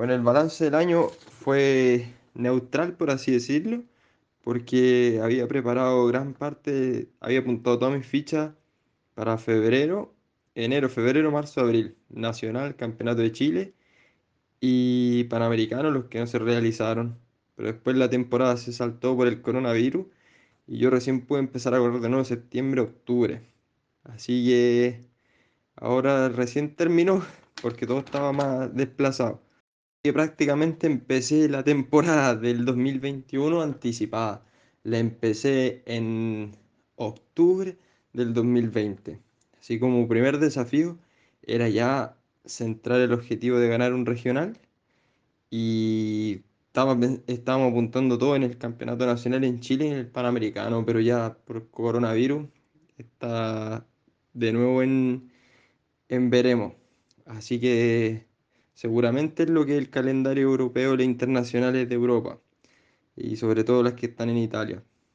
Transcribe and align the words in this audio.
Bueno, 0.00 0.14
el 0.14 0.22
balance 0.22 0.64
del 0.64 0.76
año 0.76 1.08
fue 1.10 2.06
neutral, 2.32 2.94
por 2.96 3.10
así 3.10 3.32
decirlo, 3.32 3.84
porque 4.42 5.20
había 5.22 5.46
preparado 5.46 6.06
gran 6.06 6.32
parte, 6.32 7.10
había 7.20 7.40
apuntado 7.40 7.78
todas 7.78 7.94
mis 7.98 8.06
fichas 8.06 8.54
para 9.14 9.36
febrero, 9.36 10.14
enero, 10.54 10.88
febrero, 10.88 11.30
marzo, 11.30 11.60
abril, 11.60 11.96
Nacional, 12.08 12.76
Campeonato 12.76 13.20
de 13.20 13.32
Chile 13.32 13.74
y 14.60 15.24
Panamericanos, 15.24 15.92
los 15.92 16.06
que 16.06 16.20
no 16.20 16.26
se 16.26 16.38
realizaron. 16.38 17.18
Pero 17.56 17.68
después 17.70 17.94
la 17.96 18.08
temporada 18.08 18.56
se 18.56 18.72
saltó 18.72 19.14
por 19.14 19.28
el 19.28 19.42
coronavirus 19.42 20.06
y 20.66 20.78
yo 20.78 20.88
recién 20.88 21.26
pude 21.26 21.40
empezar 21.40 21.74
a 21.74 21.78
correr 21.78 22.00
de 22.00 22.08
nuevo 22.08 22.24
septiembre, 22.24 22.80
octubre. 22.80 23.42
Así 24.04 24.46
que 24.46 25.04
ahora 25.76 26.30
recién 26.30 26.74
terminó 26.74 27.22
porque 27.60 27.86
todo 27.86 27.98
estaba 27.98 28.32
más 28.32 28.74
desplazado. 28.74 29.42
Que 30.02 30.12
prácticamente 30.12 30.86
empecé 30.86 31.48
la 31.48 31.62
temporada 31.64 32.34
del 32.34 32.64
2021 32.64 33.60
anticipada. 33.60 34.44
La 34.82 34.98
empecé 34.98 35.82
en 35.86 36.52
octubre 36.96 37.76
del 38.12 38.32
2020. 38.34 39.20
Así 39.60 39.78
como 39.78 40.08
primer 40.08 40.38
desafío 40.38 40.98
era 41.42 41.68
ya 41.68 42.16
centrar 42.46 43.00
el 43.00 43.12
objetivo 43.12 43.58
de 43.58 43.68
ganar 43.68 43.92
un 43.94 44.06
regional 44.06 44.58
y 45.50 46.44
estábamos, 46.68 47.20
apuntando 47.46 48.18
todo 48.18 48.36
en 48.36 48.44
el 48.44 48.58
campeonato 48.58 49.06
nacional 49.06 49.44
en 49.44 49.60
Chile 49.60 49.86
y 49.86 49.88
en 49.88 49.94
el 49.98 50.06
Panamericano, 50.08 50.84
pero 50.86 51.00
ya 51.00 51.36
por 51.44 51.70
coronavirus 51.70 52.48
está 52.98 53.86
de 54.32 54.52
nuevo 54.52 54.82
en, 54.82 55.32
en 56.08 56.30
veremos. 56.30 56.74
Así 57.26 57.60
que 57.60 58.29
seguramente 58.80 59.42
es 59.42 59.50
lo 59.50 59.66
que 59.66 59.76
el 59.76 59.90
calendario 59.90 60.44
europeo 60.44 60.94
e 60.98 61.04
internacionales 61.04 61.86
de 61.86 61.94
Europa 61.96 62.40
y 63.14 63.36
sobre 63.36 63.62
todo 63.64 63.82
las 63.82 63.92
que 63.94 64.06
están 64.06 64.30
en 64.30 64.38
Italia. 64.38 64.82